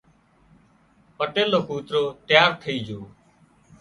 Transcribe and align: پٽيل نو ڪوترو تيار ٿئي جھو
پٽيل 1.17 1.47
نو 1.53 1.59
ڪوترو 1.69 2.03
تيار 2.27 2.49
ٿئي 2.61 2.77
جھو 2.87 2.99